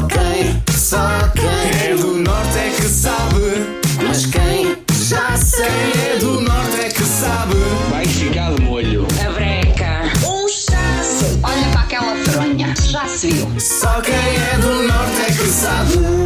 [0.00, 3.82] Só quem, só quem é do norte é que sabe.
[4.02, 7.54] Mas quem já sei quem é do norte é que sabe.
[7.90, 9.06] Vai ficar de molho.
[9.26, 10.10] A breca.
[10.26, 11.38] Um chasso.
[11.42, 12.74] Olha para aquela fronha.
[12.80, 13.60] Já se viu.
[13.60, 16.19] Só quem é do norte é que sabe.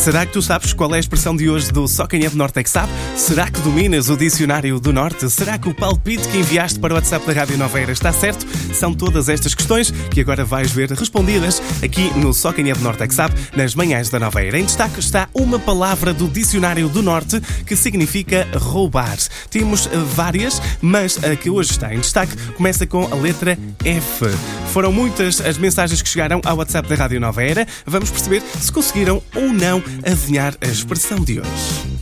[0.00, 2.36] Será que tu sabes qual é a expressão de hoje do Só Quem é do
[2.36, 2.90] Norte é que sabe?
[3.16, 5.28] Será que dominas o dicionário do Norte?
[5.28, 8.46] Será que o palpite que enviaste para o WhatsApp da Rádio Nova Era está certo?
[8.72, 12.80] São todas estas questões que agora vais ver respondidas aqui no Só Quem é do
[12.80, 14.58] Norte é que sabe, nas manhãs da Nova Era.
[14.58, 19.18] Em destaque está uma palavra do dicionário do Norte que significa roubar.
[19.50, 24.24] Temos eh, várias, mas a que hoje está em destaque começa com a letra F.
[24.72, 27.66] Foram muitas as mensagens que chegaram ao WhatsApp da Rádio Nova Era.
[27.84, 32.00] Vamos perceber se conseguiram ou não adivinhar a expressão de hoje.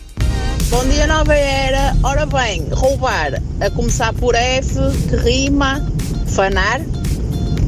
[0.71, 1.97] Bom dia, nova era.
[2.03, 4.75] Ora bem, roubar, a começar por F,
[5.09, 5.81] que rima,
[6.27, 6.81] fanar,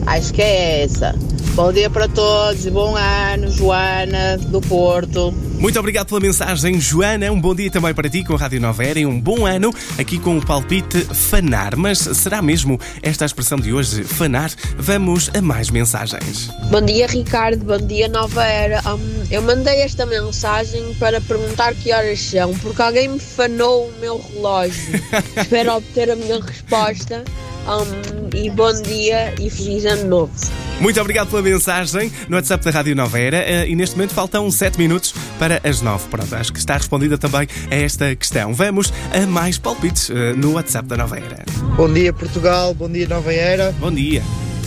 [0.06, 1.14] acho que é essa.
[1.60, 5.30] Bom dia para todos e bom ano, Joana, do Porto.
[5.58, 7.30] Muito obrigado pela mensagem, Joana.
[7.30, 9.70] Um bom dia também para ti com a Rádio Nova Era e um bom ano
[9.98, 11.76] aqui com o palpite fanar.
[11.76, 14.50] Mas será mesmo esta a expressão de hoje, fanar?
[14.78, 16.48] Vamos a mais mensagens.
[16.70, 17.62] Bom dia, Ricardo.
[17.62, 18.80] Bom dia, Nova Era.
[18.94, 24.00] Hum, eu mandei esta mensagem para perguntar que horas são, porque alguém me fanou o
[24.00, 24.98] meu relógio.
[25.36, 27.22] Espero obter a minha resposta.
[27.66, 30.32] Hum, e bom dia e feliz ano novo.
[30.80, 34.50] Muito obrigado pela mensagem no WhatsApp da Rádio Nova Era eh, e neste momento faltam
[34.50, 36.08] 7 minutos para as 9.
[36.08, 38.54] Pronto, acho que está respondida também a esta questão.
[38.54, 41.44] Vamos a mais palpites eh, no WhatsApp da Nova Era.
[41.76, 43.72] Bom dia Portugal, bom dia Nova Era.
[43.78, 44.22] Bom dia.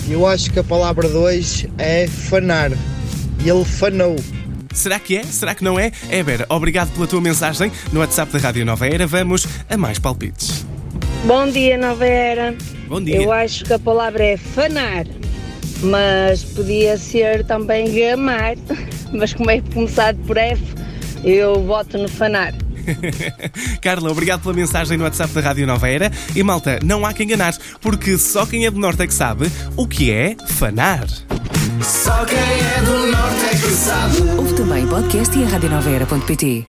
[0.07, 2.71] Eu acho que a palavra de hoje é fanar.
[3.43, 4.15] E ele fanou.
[4.71, 5.23] Será que é?
[5.23, 5.91] Será que não é?
[6.09, 9.07] Éber, obrigado pela tua mensagem no WhatsApp da Rádio Nova Era.
[9.07, 10.65] Vamos a mais palpites.
[11.25, 12.55] Bom dia, Nova Era.
[12.93, 13.23] Bom dia.
[13.23, 15.07] Eu acho que a palavra é fanar,
[15.81, 18.55] mas podia ser também gamar.
[19.11, 20.63] Mas como é começado por F,
[21.23, 22.51] eu voto no fanar.
[23.79, 26.11] Carla, obrigado pela mensagem no WhatsApp da Rádio Nova Era.
[26.35, 29.51] E malta, não há quem enganar, porque só quem é do Norte é que sabe
[29.75, 31.05] o que é fanar.
[31.81, 34.17] Só quem é do norte é que sabe.
[34.37, 35.47] Ouve também podcast e a.